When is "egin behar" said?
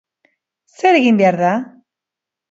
0.99-1.37